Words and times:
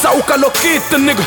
Sauca 0.00 0.34
Loquita, 0.36 0.96
nigga. 0.96 1.22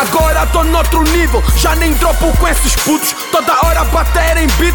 Agora 0.00 0.44
tô 0.46 0.64
noutro 0.64 1.04
nível, 1.04 1.40
já 1.56 1.76
nem 1.76 1.92
dropo 1.94 2.36
com 2.36 2.48
esses 2.48 2.74
putos. 2.74 3.14
Toda 3.30 3.64
hora 3.64 3.84
bater 3.84 4.38
em 4.38 4.48
beat, 4.58 4.73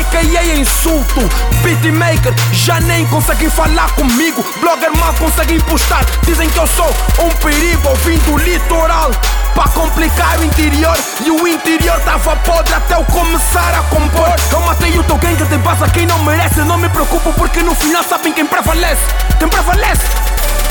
meu 0.00 0.20
AKA 0.20 0.38
é 0.38 0.56
insulto. 0.56 1.20
Beatmaker, 1.62 2.34
já 2.52 2.80
nem 2.80 3.06
conseguem 3.06 3.50
falar 3.50 3.90
comigo. 3.92 4.44
Blogger 4.60 4.96
mal 4.96 5.12
conseguem 5.14 5.60
postar, 5.60 6.04
dizem 6.24 6.48
que 6.48 6.58
eu 6.58 6.66
sou 6.66 6.88
um 7.18 7.28
perigo. 7.36 7.88
Ouvindo 7.88 8.34
o 8.34 8.38
litoral, 8.38 9.10
pra 9.54 9.64
complicar 9.68 10.38
o 10.38 10.44
interior. 10.44 10.96
E 11.24 11.30
o 11.30 11.46
interior 11.46 12.00
tava 12.00 12.36
podre 12.36 12.74
até 12.74 12.94
eu 12.94 13.04
começar 13.04 13.74
a 13.74 13.82
compor. 13.84 14.34
Eu 14.50 14.60
matei 14.60 14.98
o 14.98 15.04
teu 15.04 15.16
gangue 15.16 15.44
de 15.44 15.58
base, 15.58 15.90
quem 15.92 16.06
não 16.06 16.18
merece. 16.20 16.60
Não 16.60 16.78
me 16.78 16.88
preocupo 16.88 17.32
porque 17.34 17.62
no 17.62 17.74
final 17.74 18.02
sabem 18.02 18.32
quem 18.32 18.46
prevalece. 18.46 19.02
Quem 19.38 19.48
prevalece? 19.48 20.06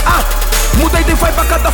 Ah! 0.06 0.49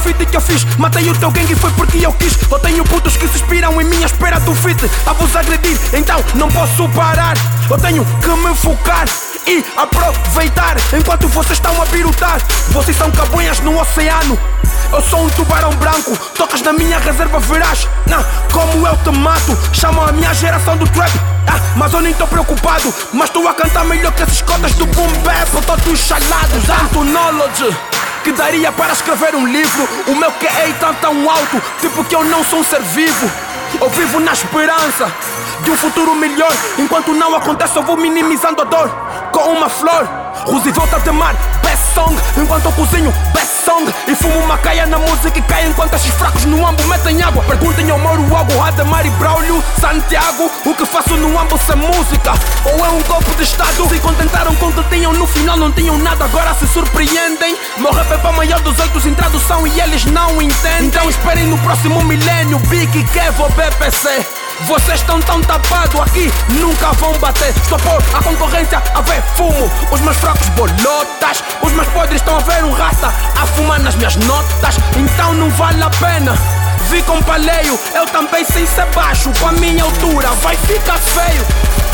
Feat 0.06 0.26
que 0.28 0.38
eu 0.38 0.42
fiz. 0.42 0.64
Matei 0.78 1.10
o 1.10 1.16
teu 1.16 1.32
gangue 1.32 1.56
foi 1.56 1.72
porque 1.72 2.06
eu 2.06 2.14
quis. 2.14 2.38
Eu 2.52 2.60
tenho 2.60 2.84
putos 2.84 3.18
que 3.18 3.28
se 3.28 3.36
inspiram 3.36 3.82
em 3.82 3.86
minha 3.86 4.06
espera 4.06 4.40
do 4.40 4.54
feat 4.54 4.90
A 5.06 5.14
vos 5.14 5.36
agredir, 5.36 5.78
então 5.94 6.24
não 6.36 6.48
posso 6.50 6.88
parar. 6.90 7.36
Eu 7.70 7.78
tenho 7.80 8.06
que 8.06 8.30
me 8.30 8.56
focar 8.56 9.06
e 9.48 9.64
aproveitar. 9.76 10.76
Enquanto 10.94 11.28
vocês 11.30 11.58
estão 11.58 11.82
a 11.82 11.86
pirutar 11.88 12.40
Vocês 12.70 12.96
são 12.96 13.10
cabonhas 13.12 13.60
no 13.60 13.80
oceano. 13.80 14.38
Eu 14.92 15.02
sou 15.02 15.26
um 15.26 15.30
tubarão 15.30 15.72
branco, 15.72 16.16
tocas 16.36 16.62
na 16.62 16.72
minha 16.72 17.00
reserva 17.00 17.40
verás 17.40 17.88
Não, 18.08 18.24
como 18.52 18.88
eu 18.88 18.96
te 18.98 19.10
mato, 19.12 19.58
chamam 19.74 20.06
a 20.06 20.12
minha 20.12 20.34
geração 20.34 20.78
do 20.78 20.88
trap. 20.88 21.12
Ah, 21.48 21.60
Mas 21.76 21.94
eu 21.94 22.02
nem 22.02 22.14
tô 22.14 22.28
preocupado, 22.28 22.94
mas 23.12 23.30
estou 23.30 23.48
a 23.48 23.54
cantar 23.54 23.84
melhor 23.86 24.12
que 24.14 24.24
esses 24.24 24.42
cotas 24.42 24.74
do 24.74 24.86
boom 24.86 25.08
bap. 25.24 25.54
Eu 25.54 25.62
tô 25.62 25.78
tudo 25.78 25.98
chalado, 25.98 26.62
tanto 26.66 27.04
knowledge 27.04 27.95
que 28.26 28.32
daria 28.32 28.72
para 28.72 28.92
escrever 28.92 29.36
um 29.36 29.46
livro. 29.46 29.88
O 30.08 30.16
meu 30.16 30.32
QA 30.32 30.74
tá 30.80 30.92
tão 31.00 31.30
alto, 31.30 31.62
tipo 31.80 32.04
que 32.04 32.16
eu 32.16 32.24
não 32.26 32.44
sou 32.44 32.60
um 32.60 32.64
ser 32.64 32.82
vivo. 32.82 33.32
Eu 33.80 33.88
vivo 33.90 34.20
na 34.20 34.34
esperança 34.34 35.12
de 35.62 35.70
um 35.70 35.78
futuro 35.78 36.16
melhor. 36.16 36.52
Enquanto 36.80 37.14
não 37.14 37.36
acontece, 37.36 37.76
eu 37.78 37.84
vou 37.84 37.96
minimizando 37.96 38.64
a 38.64 38.66
dor 38.66 38.90
com 39.32 39.52
uma 39.52 39.70
flor. 39.70 40.10
Roosevelt 40.48 40.92
a 40.92 41.00
temar, 41.02 41.36
best 41.62 41.75
song. 41.96 42.16
Enquanto 42.38 42.66
eu 42.66 42.72
cozinho, 42.74 43.14
best 43.34 43.64
song. 43.64 43.92
E 44.08 44.14
fumo 44.14 44.38
uma 44.40 44.58
caia 44.58 44.86
na 44.86 45.00
música 45.00 45.40
e 45.40 45.42
cai 45.42 45.66
enquanto 45.66 45.94
esses 45.94 46.14
fracos 46.14 46.46
no 46.46 46.68
ambo 46.68 46.84
metem 46.88 47.24
água. 47.24 47.44
Perguntem 47.46 47.90
ao 47.90 47.98
Mauro 47.98 48.24
Algo, 48.36 48.62
Ademar 48.62 49.06
e 49.06 49.10
Braulio, 49.12 49.64
Santiago. 49.80 50.52
O 50.66 50.76
que 50.76 50.86
faço 50.86 51.16
no 51.16 51.40
ambo 51.40 51.58
sem 51.58 51.78
música? 51.78 52.34
Ou 52.66 52.86
é 52.86 52.90
um 52.90 53.02
golpe 53.04 53.34
de 53.36 53.44
estado? 53.44 53.88
Se 53.90 54.00
contentaram 54.00 54.54
com 54.56 54.68
o 54.68 54.74
que 54.74 54.84
tinham 54.96 55.14
no 55.14 55.26
final, 55.26 55.58
não 55.58 55.72
tinham 55.72 55.98
nada, 55.98 56.26
agora 56.26 56.54
se 56.54 56.68
surpreendem. 56.68 57.58
Meu 57.78 57.92
rap 57.92 58.12
é 58.12 58.18
para 58.18 58.32
maior 58.34 58.60
dos 58.60 58.78
oito 58.80 59.08
em 59.08 59.14
tradução 59.14 59.66
e 59.66 59.80
eles 59.80 60.06
não 60.06 60.42
entendem. 60.42 60.88
Então 60.88 61.10
esperem 61.10 61.48
no 61.48 61.58
próximo 61.60 62.04
milênio, 62.04 62.60
Big 62.60 63.04
Kev 63.06 63.40
ou 63.40 63.50
BPC. 63.52 64.45
Vocês 64.62 65.02
estão 65.02 65.20
tão 65.22 65.42
tapados 65.42 66.00
aqui, 66.00 66.32
nunca 66.50 66.92
vão 66.94 67.14
bater. 67.20 67.50
Estou 67.50 67.78
por 67.80 68.02
a 68.16 68.24
concorrência 68.24 68.82
a 68.96 69.02
ver 69.02 69.22
fumo. 69.36 69.70
Os 69.92 70.00
meus 70.02 70.18
fracos 70.18 70.48
bolotas, 70.50 71.44
os 71.62 71.72
meus 71.74 71.88
podres 71.90 72.22
estão 72.22 72.38
a 72.38 72.40
ver 72.40 72.64
um 72.64 72.72
rasta 72.72 73.08
a 73.08 73.46
fumar 73.46 73.80
nas 73.80 73.96
minhas 73.96 74.16
notas. 74.16 74.78
Então 74.96 75.34
não 75.34 75.50
vale 75.52 75.84
a 75.84 75.90
pena. 75.90 76.65
Vi 76.90 77.02
com 77.04 77.22
paleio, 77.24 77.80
eu 77.94 78.06
também 78.08 78.46
sem 78.46 78.66
ser 78.66 78.86
baixo. 78.94 79.32
Com 79.40 79.48
a 79.48 79.52
minha 79.54 79.84
altura, 79.84 80.30
vai 80.42 80.56
ficar 80.58 80.98
feio. 81.00 81.46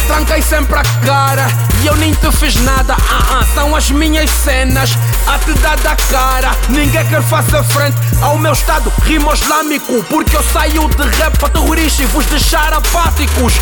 Tranquei 0.08 0.42
sempre 0.42 0.78
a 0.78 0.84
cara 1.06 1.47
e 1.81 1.88
eu 1.88 1.95
nem 1.95 2.14
te 2.14 2.31
fiz 2.31 2.56
nada. 2.56 2.95
Ah, 3.09 3.39
ah, 3.39 3.45
são 3.53 3.75
as 3.75 3.89
minhas 3.92 4.30
cenas 4.30 4.91
a 5.28 5.40
te 5.40 5.53
dar 5.59 5.78
da 5.78 5.96
cara. 5.96 6.51
Ninguém 6.69 7.06
quer 7.07 7.22
fazer 7.22 7.63
frente 7.63 7.97
ao 8.22 8.38
meu 8.38 8.51
estado 8.51 8.91
rimo 9.03 9.34
islâmico. 9.34 10.03
Porque 10.03 10.35
eu 10.35 10.44
saio 10.44 10.90
de 10.90 11.03
rap 11.18 11.38
para 11.40 11.50
terrorista 11.50 12.03
e 12.03 12.06
vos 12.07 12.25
deixar 12.25 12.74
apáticos. 12.74 13.53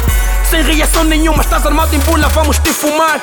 Sem 0.49 0.63
reação 0.63 1.03
nenhuma, 1.03 1.43
estás 1.43 1.65
armado 1.65 1.95
em 1.95 1.99
bula, 1.99 2.27
vamos 2.29 2.57
te 2.57 2.73
fumar. 2.73 3.19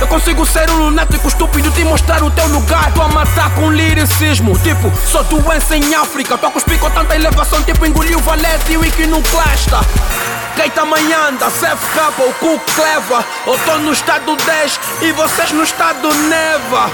Eu 0.00 0.08
consigo 0.08 0.46
ser 0.46 0.70
um 0.70 0.76
lunático 0.76 1.28
estúpido 1.28 1.70
te 1.70 1.84
mostrar 1.84 2.22
o 2.22 2.30
teu 2.30 2.46
lugar. 2.48 2.90
Tô 2.94 3.02
a 3.02 3.08
matar 3.08 3.54
com 3.54 3.70
liricismo, 3.70 4.58
tipo, 4.60 4.90
sou 5.06 5.22
doença 5.24 5.76
em 5.76 5.94
África. 5.94 6.38
Tô 6.38 6.46
a 6.46 6.50
cuspir 6.50 6.78
com 6.78 6.90
tanta 6.90 7.14
elevação, 7.14 7.62
tipo, 7.62 7.84
engoliu 7.84 8.18
o 8.18 8.22
valete 8.22 8.72
e 8.72 8.78
o 8.78 8.84
iconoclasta. 8.84 9.80
Quem 10.56 10.70
também 10.70 11.12
anda, 11.12 11.50
Seth 11.50 11.78
Capa, 11.94 12.22
o 12.22 12.32
cu 12.34 12.58
cleva. 12.74 13.24
Eu 13.46 13.58
tô 13.58 13.78
no 13.78 13.92
estado 13.92 14.34
10 14.36 14.80
e 15.02 15.12
vocês 15.12 15.52
no 15.52 15.62
estado 15.62 16.08
neva. 16.14 16.90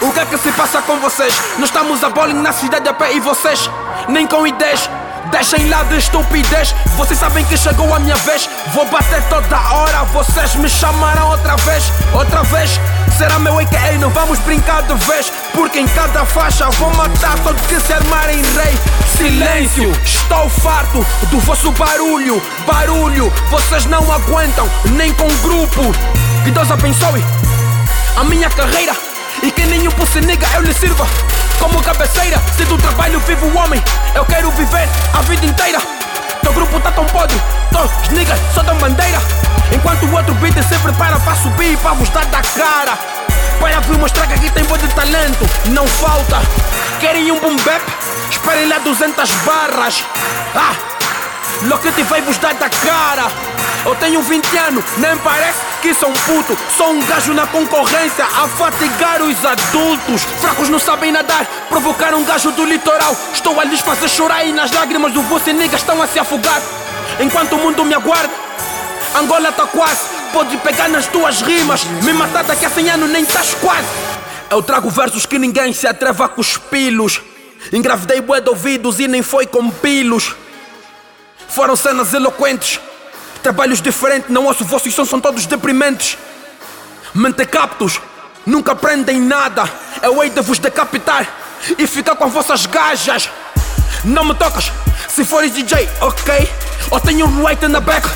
o 0.00 0.12
que 0.12 0.20
é 0.20 0.24
que 0.24 0.38
se 0.38 0.50
passa 0.52 0.80
com 0.80 0.98
vocês? 0.98 1.38
Nós 1.58 1.68
estamos 1.68 2.02
a 2.02 2.08
bowling 2.08 2.40
na 2.40 2.52
cidade 2.52 2.88
a 2.88 2.94
pé 2.94 3.12
e 3.12 3.20
vocês 3.20 3.70
nem 4.08 4.26
com 4.26 4.46
ideias. 4.46 4.88
Deixem 5.30 5.68
lá 5.68 5.82
de 5.84 5.98
estupidez, 5.98 6.74
vocês 6.96 7.18
sabem 7.18 7.44
que 7.44 7.56
chegou 7.56 7.92
a 7.94 7.98
minha 7.98 8.16
vez. 8.16 8.48
Vou 8.72 8.86
bater 8.86 9.22
toda 9.24 9.56
hora, 9.72 10.04
vocês 10.04 10.54
me 10.56 10.68
chamarão 10.68 11.30
outra 11.30 11.56
vez, 11.56 11.92
outra 12.12 12.42
vez. 12.44 12.80
Será 13.16 13.38
meu 13.38 13.58
AKA, 13.58 13.92
não 13.98 14.10
vamos 14.10 14.38
brincar 14.40 14.82
de 14.82 14.94
vez. 15.06 15.32
Porque 15.52 15.80
em 15.80 15.88
cada 15.88 16.24
faixa 16.24 16.68
vou 16.70 16.90
matar 16.94 17.38
todos 17.40 17.60
que 17.66 17.80
se 17.80 17.92
armarem 17.92 18.36
rei. 18.36 18.78
Silêncio, 19.16 19.92
estou 20.04 20.48
farto 20.48 21.04
do 21.30 21.38
vosso 21.40 21.72
barulho. 21.72 22.42
Barulho, 22.66 23.32
vocês 23.50 23.86
não 23.86 24.10
aguentam, 24.12 24.68
nem 24.92 25.12
com 25.14 25.28
grupo. 25.38 25.82
Que 26.44 26.50
Deus 26.50 26.70
abençoe 26.70 27.24
a 28.16 28.24
minha 28.24 28.50
carreira. 28.50 28.94
E 29.42 29.50
que 29.50 29.66
nenhum 29.66 29.90
se 30.12 30.20
nega, 30.20 30.46
eu 30.54 30.62
lhe 30.62 30.72
sirva 30.72 31.06
como 31.58 31.82
cabeceira. 31.82 32.40
Se 32.56 32.64
do 32.64 32.76
trabalho 32.78 33.20
vive 33.20 33.44
o 33.44 33.56
homem, 33.56 33.82
eu 34.14 34.24
quero 34.24 34.50
viver 34.52 34.88
a 35.12 35.22
vida 35.22 35.46
inteira. 35.46 35.78
Teu 36.42 36.52
grupo 36.52 36.78
tá 36.80 36.92
tão 36.92 37.04
podre, 37.06 37.40
todos 37.72 37.90
niggas 38.10 38.38
só 38.54 38.62
dão 38.62 38.76
bandeira. 38.76 39.20
Enquanto 39.72 40.04
o 40.04 40.14
outro 40.14 40.34
beat 40.36 40.54
se 40.62 40.78
prepara 40.78 41.18
para 41.20 41.34
subir 41.36 41.72
e 41.72 41.76
para 41.76 41.94
vos 41.94 42.08
dar 42.10 42.24
da 42.26 42.40
cara. 42.42 42.98
Para 43.58 43.80
vir 43.80 43.98
mostrar 43.98 44.26
que 44.26 44.34
aqui 44.34 44.50
tem 44.50 44.64
bom 44.64 44.76
de 44.76 44.88
talento, 44.88 45.48
não 45.66 45.86
falta. 45.86 46.40
Querem 47.00 47.32
um 47.32 47.40
boom 47.40 47.56
bap? 47.56 47.82
Esperem 48.30 48.68
lá 48.68 48.78
200 48.78 49.30
barras. 49.44 50.04
Ah! 50.54 50.74
Loquete 51.62 52.02
vai 52.04 52.20
vos 52.20 52.36
dar 52.38 52.54
da 52.54 52.68
cara. 52.68 53.55
Eu 53.86 53.94
tenho 53.94 54.20
20 54.20 54.56
anos, 54.58 54.84
nem 54.98 55.16
parece 55.18 55.60
que 55.80 55.94
sou 55.94 56.08
um 56.08 56.12
puto. 56.12 56.58
Sou 56.76 56.90
um 56.90 57.06
gajo 57.06 57.32
na 57.32 57.46
concorrência 57.46 58.24
a 58.24 58.48
fatigar 58.48 59.22
os 59.22 59.44
adultos. 59.44 60.24
Fracos 60.40 60.68
não 60.68 60.80
sabem 60.80 61.12
nadar, 61.12 61.46
provocar 61.68 62.12
um 62.12 62.24
gajo 62.24 62.50
do 62.50 62.64
litoral. 62.64 63.16
Estou 63.32 63.60
a 63.60 63.64
lhes 63.64 63.78
fazer 63.78 64.08
chorar 64.08 64.44
e 64.44 64.52
nas 64.52 64.72
lágrimas 64.72 65.12
do 65.12 65.22
você 65.22 65.52
nigga 65.52 65.76
estão 65.76 66.02
a 66.02 66.08
se 66.08 66.18
afogar. 66.18 66.60
Enquanto 67.20 67.52
o 67.52 67.58
mundo 67.58 67.84
me 67.84 67.94
aguarda, 67.94 68.34
Angola 69.14 69.52
tá 69.52 69.68
quase. 69.68 70.00
Pode 70.32 70.56
pegar 70.56 70.88
nas 70.88 71.06
tuas 71.06 71.40
rimas, 71.40 71.84
me 72.02 72.12
matar 72.12 72.42
daqui 72.42 72.66
a 72.66 72.70
100 72.70 72.90
anos 72.90 73.10
nem 73.10 73.22
estás 73.22 73.54
quase. 73.54 73.86
Eu 74.50 74.64
trago 74.64 74.90
versos 74.90 75.26
que 75.26 75.38
ninguém 75.38 75.72
se 75.72 75.86
atreva 75.86 76.24
a 76.24 76.28
cuspi-los. 76.28 77.22
Engravidei 77.72 78.20
bué 78.20 78.40
de 78.40 78.48
ouvidos 78.48 78.98
e 78.98 79.06
nem 79.06 79.22
foi 79.22 79.46
com 79.46 79.70
pilos. 79.70 80.34
Foram 81.48 81.76
cenas 81.76 82.12
eloquentes. 82.12 82.80
Trabalhos 83.46 83.80
diferentes, 83.80 84.28
não 84.28 84.44
ouço 84.46 84.64
vossos 84.64 84.92
sons, 84.92 85.08
são 85.08 85.20
todos 85.20 85.46
deprimentes. 85.46 86.18
Mentecaptos, 87.14 88.00
nunca 88.44 88.72
aprendem 88.72 89.20
nada. 89.20 89.62
Eu 90.02 90.20
hei 90.20 90.30
de 90.30 90.40
vos 90.40 90.58
decapitar 90.58 91.24
e 91.78 91.86
ficar 91.86 92.16
com 92.16 92.28
vossas 92.28 92.66
gajas. 92.66 93.30
Não 94.02 94.24
me 94.24 94.34
tocas, 94.34 94.72
se 95.08 95.24
fores 95.24 95.52
DJ, 95.52 95.88
ok. 96.00 96.52
Ou 96.90 96.98
tenho 96.98 97.24
um 97.24 97.46
white 97.46 97.68
na 97.68 97.78
back, 97.78 98.08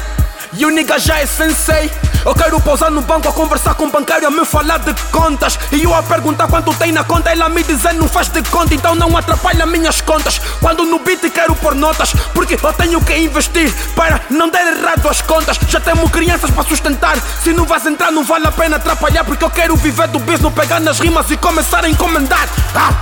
e 0.52 0.66
o 0.66 0.70
nigga 0.70 0.98
já 0.98 1.18
é 1.18 1.26
sensei. 1.26 1.90
Eu 2.24 2.34
quero 2.34 2.60
pousar 2.60 2.90
no 2.90 3.00
banco 3.00 3.28
a 3.28 3.32
conversar 3.32 3.74
com 3.74 3.84
o 3.84 3.90
bancário 3.90 4.28
a 4.28 4.30
me 4.30 4.44
falar 4.44 4.78
de 4.78 4.92
contas. 5.10 5.58
E 5.72 5.82
eu 5.82 5.94
a 5.94 6.02
perguntar 6.02 6.48
quanto 6.48 6.74
tem 6.74 6.92
na 6.92 7.02
conta, 7.02 7.30
ela 7.30 7.48
me 7.48 7.62
dizer 7.62 7.94
não 7.94 8.08
faz 8.08 8.28
de 8.28 8.42
conta, 8.50 8.74
então 8.74 8.94
não 8.94 9.16
atrapalha 9.16 9.64
minhas 9.64 10.00
contas. 10.00 10.40
Quando 10.60 10.84
no 10.84 10.98
beat 10.98 11.20
quero 11.30 11.54
pôr 11.54 11.74
notas, 11.74 12.12
porque 12.34 12.58
eu 12.62 12.72
tenho 12.74 13.00
que 13.00 13.16
investir 13.16 13.72
para 13.94 14.20
não 14.28 14.50
dar 14.50 14.66
errado 14.66 15.08
as 15.08 15.22
contas. 15.22 15.58
Já 15.68 15.80
temos 15.80 16.10
crianças 16.10 16.50
para 16.50 16.64
sustentar. 16.64 17.16
Se 17.42 17.52
não 17.52 17.64
vais 17.64 17.86
entrar, 17.86 18.10
não 18.12 18.24
vale 18.24 18.46
a 18.46 18.52
pena 18.52 18.76
atrapalhar, 18.76 19.24
porque 19.24 19.44
eu 19.44 19.50
quero 19.50 19.76
viver 19.76 20.08
do 20.08 20.18
business, 20.18 20.52
pegar 20.52 20.80
nas 20.80 20.98
rimas 20.98 21.30
e 21.30 21.36
começar 21.36 21.84
a 21.84 21.88
encomendar. 21.88 22.48
Ah! 22.74 22.92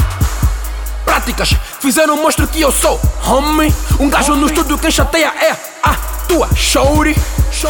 Práticas 1.05 1.57
fizeram 1.81 2.17
mostro 2.17 2.47
que 2.47 2.61
eu 2.61 2.71
sou 2.71 3.01
homem. 3.27 3.75
Um 3.99 4.09
gajo 4.09 4.37
no 4.37 4.47
estúdio, 4.47 4.79
quem 4.79 4.91
chateia 4.91 5.33
é 5.41 5.57
a 5.83 5.95
tua 6.29 6.49
shorty. 6.55 7.17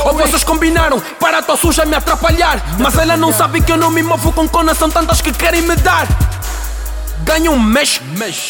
Ou 0.04 0.14
vocês 0.14 0.44
combinaram 0.44 1.00
para 1.20 1.38
a 1.38 1.42
tua 1.42 1.56
suja 1.56 1.84
me 1.84 1.94
atrapalhar 1.94 2.62
Mas 2.78 2.96
ela 2.98 3.16
não 3.16 3.32
sabe 3.32 3.60
que 3.60 3.72
eu 3.72 3.76
não 3.76 3.90
me 3.90 4.02
movo 4.02 4.32
com 4.32 4.48
conas 4.48 4.76
São 4.78 4.90
tantas 4.90 5.20
que 5.20 5.32
querem 5.32 5.62
me 5.62 5.76
dar. 5.76 6.06
Ganho 7.20 7.52
um 7.52 7.58
mês, 7.58 8.00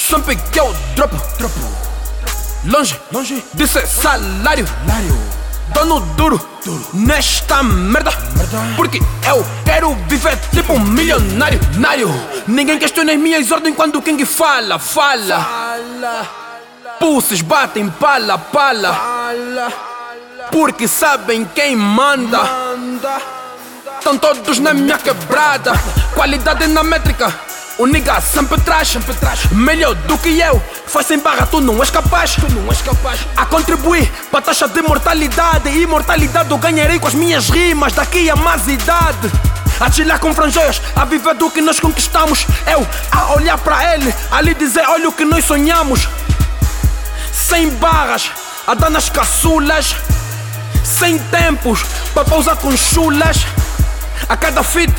sempre 0.08 0.36
que 0.36 0.60
eu 0.60 0.74
dropo. 0.94 1.16
Longe, 2.64 3.00
longe. 3.10 3.42
ser 3.66 3.86
salário. 3.86 4.66
Dono 5.74 6.00
duro, 6.16 6.40
nesta 6.94 7.62
merda. 7.62 8.12
Porque 8.76 9.00
eu 9.26 9.44
quero 9.64 9.94
viver 10.08 10.38
tipo 10.52 10.74
um 10.74 10.80
milionário. 10.80 11.60
Nário. 11.76 12.08
Ninguém 12.46 12.78
questiona 12.78 13.12
as 13.12 13.18
minhas 13.18 13.50
ordens 13.50 13.74
quando 13.74 13.96
o 13.96 14.02
King 14.02 14.24
fala, 14.24 14.78
fala. 14.78 16.26
Pulses 16.98 17.42
batem 17.42 17.88
pala, 17.90 18.38
pala. 18.38 19.97
Porque 20.50 20.88
sabem 20.88 21.44
quem 21.44 21.76
manda. 21.76 22.40
Estão 23.98 24.16
todos 24.16 24.58
na 24.58 24.72
minha 24.72 24.98
quebrada. 24.98 25.72
Qualidade 26.14 26.66
na 26.66 26.82
métrica. 26.82 27.32
O 27.78 27.86
nigga 27.86 28.20
sempre 28.20 28.60
traz, 28.62 28.88
sempre 28.88 29.14
traz 29.14 29.44
melhor 29.52 29.94
do 29.94 30.18
que 30.18 30.40
eu. 30.40 30.60
Faz 30.88 31.06
sem 31.06 31.18
barra, 31.20 31.46
tu 31.46 31.60
não 31.60 31.80
és 31.80 31.90
capaz, 31.90 32.34
tu 32.34 32.52
não 32.52 32.68
és 32.72 32.82
capaz. 32.82 33.20
A 33.36 33.46
contribuir 33.46 34.10
para 34.32 34.40
a 34.40 34.42
taxa 34.42 34.66
de 34.66 34.82
mortalidade. 34.82 35.68
E 35.68 35.82
imortalidade 35.82 36.50
eu 36.50 36.58
ganharei 36.58 36.98
com 36.98 37.06
as 37.06 37.14
minhas 37.14 37.48
rimas 37.48 37.92
daqui 37.92 38.28
a 38.28 38.34
mais 38.34 38.66
idade. 38.66 39.30
A 39.78 39.88
chilar 39.92 40.18
com 40.18 40.34
franjeiras, 40.34 40.82
a 40.96 41.04
viver 41.04 41.34
do 41.34 41.48
que 41.52 41.60
nós 41.60 41.78
conquistamos. 41.78 42.46
Eu 42.66 42.84
a 43.12 43.34
olhar 43.34 43.56
para 43.58 43.94
ele, 43.94 44.12
a 44.32 44.40
lhe 44.40 44.54
dizer: 44.54 44.84
olha 44.88 45.08
o 45.08 45.12
que 45.12 45.24
nós 45.24 45.44
sonhamos. 45.44 46.08
Sem 47.32 47.70
barras, 47.76 48.32
a 48.66 48.74
dar 48.74 48.90
nas 48.90 49.08
caçulas. 49.08 49.94
Sem 50.98 51.16
tempos, 51.16 51.84
para 52.12 52.24
pousar 52.24 52.56
com 52.56 52.76
chulas. 52.76 53.46
A 54.28 54.36
cada 54.36 54.64
fit, 54.64 54.92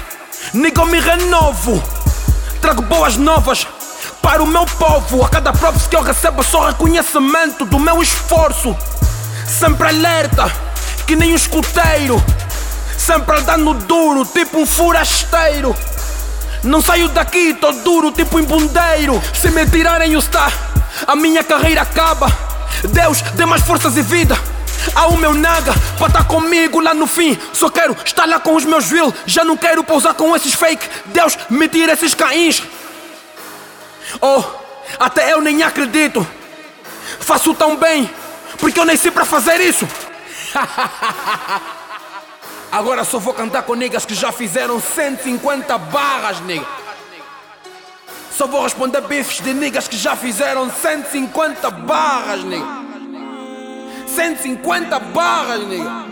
nigga, 0.53 0.85
me 0.85 0.97
renovo. 0.97 1.83
Trago 2.61 2.81
boas 2.83 3.17
novas 3.17 3.67
para 4.21 4.41
o 4.41 4.47
meu 4.47 4.65
povo. 4.65 5.25
A 5.25 5.27
cada 5.27 5.51
props 5.51 5.87
que 5.87 5.97
eu 5.97 6.01
recebo, 6.01 6.41
só 6.41 6.67
reconhecimento 6.67 7.65
do 7.65 7.77
meu 7.77 8.01
esforço. 8.01 8.73
Sempre 9.45 9.89
alerta, 9.89 10.49
que 11.05 11.17
nem 11.17 11.33
um 11.33 11.35
escuteiro. 11.35 12.23
Sempre 12.97 13.37
andando 13.37 13.73
duro, 13.73 14.23
tipo 14.23 14.57
um 14.57 14.65
forasteiro. 14.65 15.75
Não 16.63 16.81
saio 16.81 17.09
daqui, 17.09 17.53
tô 17.55 17.73
duro, 17.73 18.13
tipo 18.13 18.39
um 18.39 18.45
bundeiro. 18.45 19.21
Se 19.33 19.51
me 19.51 19.65
tirarem 19.65 20.15
o 20.15 20.21
star, 20.21 20.53
a 21.05 21.13
minha 21.13 21.43
carreira 21.43 21.81
acaba. 21.81 22.31
Deus, 22.89 23.21
dê 23.33 23.45
mais 23.45 23.63
forças 23.63 23.97
e 23.97 24.01
vida 24.01 24.39
ao 24.99 25.15
meu 25.15 25.33
naga 25.33 25.73
para 25.97 26.07
estar 26.07 26.23
tá 26.23 26.25
comigo 26.25 26.81
lá 26.81 26.93
no 26.93 27.07
fim. 27.07 27.39
Só 27.53 27.69
quero 27.69 27.95
estar 28.03 28.27
lá 28.27 28.37
com 28.39 28.53
os 28.55 28.65
meus 28.65 28.91
will. 28.91 29.13
Já 29.25 29.45
não 29.45 29.55
quero 29.55 29.81
pousar 29.83 30.13
com 30.13 30.35
esses 30.35 30.53
fake. 30.53 30.85
Deus 31.05 31.37
me 31.49 31.69
tira 31.69 31.93
esses 31.93 32.13
caíns. 32.13 32.61
Oh, 34.19 34.43
até 34.99 35.31
eu 35.31 35.41
nem 35.41 35.63
acredito. 35.63 36.27
Faço 37.19 37.53
tão 37.53 37.77
bem 37.77 38.09
porque 38.57 38.79
eu 38.79 38.85
nasci 38.85 39.09
para 39.09 39.23
fazer 39.23 39.61
isso. 39.61 39.87
Agora 42.71 43.03
só 43.03 43.17
vou 43.17 43.33
cantar 43.33 43.63
com 43.63 43.73
niggas 43.73 44.05
que 44.05 44.13
já 44.13 44.31
fizeram 44.31 44.79
150 44.79 45.77
barras, 45.77 46.39
nigga. 46.41 46.67
Só 48.31 48.45
vou 48.47 48.61
responder 48.63 49.01
bifes 49.01 49.41
de 49.41 49.53
niggas 49.53 49.87
que 49.87 49.97
já 49.97 50.15
fizeram 50.15 50.69
150 50.69 51.71
barras, 51.71 52.43
nigga. 52.43 52.78
150 54.15 55.00
barras, 55.00 55.67
nigga. 55.67 56.06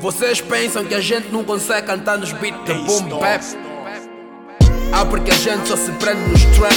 Vocês 0.00 0.40
pensam 0.40 0.84
que 0.84 0.94
a 0.94 1.00
gente 1.00 1.28
não 1.28 1.44
consegue 1.44 1.86
cantar 1.86 2.18
nos 2.18 2.32
beats 2.32 2.64
de 2.64 2.74
boom 2.84 3.18
bap? 3.18 3.42
Ah, 4.92 5.04
porque 5.04 5.30
a 5.30 5.34
gente 5.34 5.68
só 5.68 5.76
se 5.76 5.90
prende 5.92 6.20
nos 6.30 6.44
trap. 6.56 6.74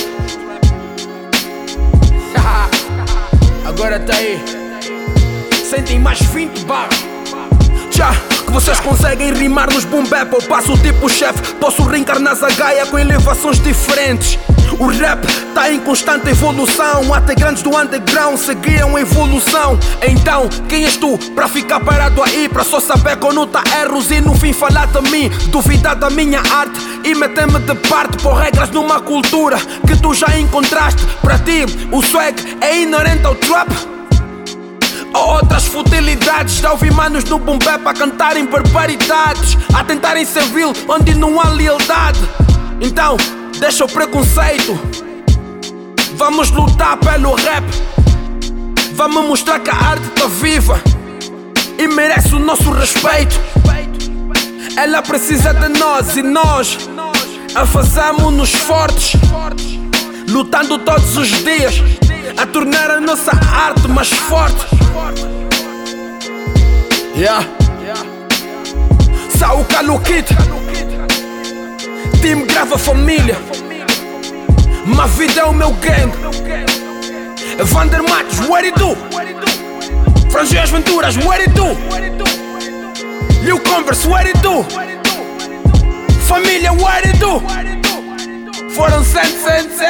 Agora 3.67 3.99
tá 3.99 4.15
aí. 4.15 4.39
Sentem 5.69 5.99
mais 5.99 6.21
20 6.21 6.65
barras. 6.65 6.99
Já 7.91 8.11
que 8.45 8.51
vocês 8.51 8.79
conseguem 8.79 9.33
rimar 9.33 9.71
nos 9.71 9.85
boom 9.85 10.05
bap, 10.05 10.31
eu 10.33 10.41
passo 10.43 10.77
tipo 10.77 11.09
chefe. 11.09 11.55
Posso 11.55 11.83
reencarnar 11.83 12.35
Zagaia 12.35 12.85
com 12.85 12.97
elevações 12.97 13.59
diferentes. 13.59 14.37
O 14.79 14.87
rap 14.87 15.25
tá 15.53 15.71
em 15.71 15.79
constante 15.79 16.29
evolução. 16.29 17.13
Até 17.13 17.35
grandes 17.35 17.61
do 17.61 17.77
underground 17.77 18.37
seguiam 18.37 18.97
evolução. 18.97 19.77
Então, 20.01 20.49
quem 20.67 20.85
és 20.85 20.97
tu 20.97 21.17
para 21.35 21.47
ficar 21.47 21.79
parado 21.79 22.21
aí? 22.23 22.49
Para 22.49 22.63
só 22.63 22.79
saber 22.79 23.17
quando 23.17 23.45
tá 23.47 23.63
erros 23.81 24.09
e 24.11 24.19
no 24.19 24.33
fim 24.33 24.53
falar 24.53 24.87
de 24.87 25.01
mim. 25.09 25.29
Duvidar 25.47 25.95
da 25.95 26.09
minha 26.09 26.39
arte 26.39 26.79
e 27.03 27.13
meter-me 27.13 27.59
de 27.59 27.75
parte 27.87 28.17
por 28.17 28.33
regras 28.33 28.69
numa 28.71 28.99
cultura 28.99 29.57
que 29.85 29.95
tu 30.01 30.13
já 30.13 30.37
encontraste. 30.37 31.05
Para 31.21 31.37
ti, 31.39 31.65
o 31.91 32.01
swag 32.01 32.57
é 32.61 32.81
inerente 32.81 33.25
ao 33.25 33.35
trap. 33.35 33.69
Ou 35.13 35.35
outras 35.35 35.67
futilidades 35.67 36.55
Já 36.55 36.71
ouvi 36.71 36.89
manos 36.89 37.23
no 37.25 37.37
bombé 37.37 37.77
para 37.77 37.93
cantarem 37.93 38.47
barbaridades 38.47 39.55
A 39.71 39.83
tentarem 39.83 40.25
ser 40.25 40.41
real 40.45 40.73
onde 40.87 41.13
não 41.13 41.39
há 41.39 41.49
lealdade 41.49 42.19
Então, 42.81 43.15
deixa 43.63 43.85
o 43.85 43.87
preconceito. 43.87 44.77
Vamos 46.17 46.51
lutar 46.51 46.97
pelo 46.97 47.33
rap. 47.33 47.63
Vamos 48.93 49.25
mostrar 49.25 49.57
que 49.61 49.69
a 49.69 49.73
arte 49.73 50.05
tá 50.09 50.27
viva 50.27 50.81
e 51.79 51.87
merece 51.87 52.35
o 52.35 52.39
nosso 52.39 52.69
respeito. 52.71 53.39
Ela 54.75 55.01
precisa 55.01 55.53
de 55.53 55.69
nós 55.79 56.17
e 56.17 56.21
nós 56.21 56.77
a 57.55 57.65
fazemos-nos 57.65 58.51
fortes, 58.53 59.13
lutando 60.27 60.77
todos 60.79 61.15
os 61.15 61.29
dias 61.29 61.75
a 62.35 62.45
tornar 62.45 62.91
a 62.91 62.99
nossa 62.99 63.31
arte 63.31 63.87
mais 63.87 64.09
forte. 64.09 64.67
Yeah. 67.15 67.47
Sao 69.39 69.63
Calukit. 69.63 70.27
Team 72.23 72.45
grava 72.45 72.77
família. 72.77 73.52
Ma 74.85 75.07
vida 75.07 75.41
é 75.41 75.45
o 75.45 75.53
meu 75.53 75.71
gang. 75.73 76.11
Vander 77.63 78.01
Matos, 78.03 78.39
what 78.47 78.65
it 78.65 78.77
do? 78.77 78.95
Franzias 80.29 80.69
Venturas, 80.69 81.15
what 81.17 81.41
it 81.41 81.51
do? 81.53 81.65
Lil 83.43 83.59
Converse, 83.59 84.07
what 84.07 84.25
it 84.27 84.37
do? 84.41 84.63
Família, 86.27 86.71
what 86.73 87.05
it 87.07 87.17
do? 87.19 87.41
Foram 88.71 89.03
100 89.03 89.25
cents, 89.25 89.77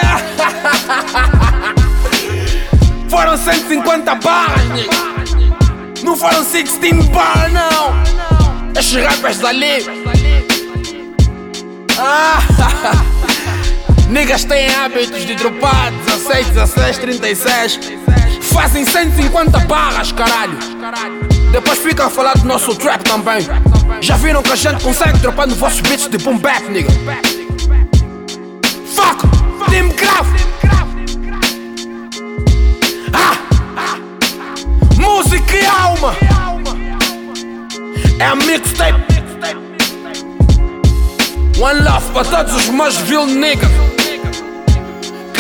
Foram 3.10 3.38
150 3.38 4.16
barras, 4.16 4.88
Não 6.04 6.18
foram 6.18 6.44
16 6.44 7.06
barras, 7.08 7.54
não. 7.54 7.94
Estes 8.78 9.04
rappers 9.06 9.38
dali. 9.40 9.86
Ah, 11.98 12.42
Niggas 14.14 14.44
têm 14.44 14.70
hábitos 14.70 15.26
de 15.26 15.34
dropar 15.34 15.92
16, 15.92 16.50
16, 16.50 16.98
36 17.00 17.80
Fazem 18.54 18.86
150 18.86 19.60
barras, 19.62 20.12
caralho. 20.12 20.56
Depois 21.52 21.80
ficam 21.80 22.06
a 22.06 22.10
falar 22.12 22.38
do 22.38 22.46
nosso 22.46 22.76
trap 22.76 23.04
também. 23.04 23.40
Já 24.02 24.16
viram 24.18 24.44
que 24.44 24.52
a 24.52 24.56
gente 24.56 24.84
consegue 24.84 25.18
dropar 25.18 25.48
nos 25.48 25.58
vossos 25.58 25.82
beats 25.82 26.08
de 26.08 26.20
boom 26.20 26.38
bap, 26.38 26.62
nigga? 26.70 26.92
Fuck, 28.94 29.28
Team 29.72 29.90
Graf 29.90 30.28
ah, 33.14 33.98
Música 34.96 35.58
e 35.58 35.66
alma! 35.66 36.16
É 38.20 38.26
a 38.26 38.36
mixtape. 38.36 39.12
One 41.60 41.82
love 41.82 42.12
para 42.12 42.26
todos 42.26 42.56
os 42.56 42.70
meus 42.70 42.98
real 42.98 43.26
niggas 43.26 43.93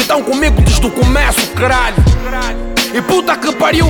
que 0.03 0.11
estão 0.11 0.21
comigo 0.21 0.61
desde 0.61 0.85
o 0.85 0.91
começo, 0.91 1.47
caralho. 1.55 1.95
E 2.93 3.01
puta 3.01 3.37
que 3.37 3.51
pariu 3.53 3.87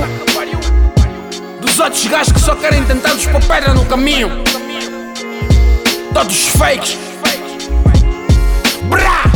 dos 1.60 1.78
outros 1.78 2.06
gajos 2.06 2.32
que 2.32 2.40
só 2.40 2.54
querem 2.54 2.84
tentar 2.84 3.14
nos 3.14 3.26
pôr 3.26 3.40
pedra 3.42 3.74
no 3.74 3.84
caminho. 3.86 4.30
Todos 6.12 6.48
fakes. 6.50 6.96
Brá! 8.88 9.33